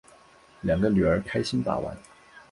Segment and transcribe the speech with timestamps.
[0.61, 1.95] 两个女儿开心把玩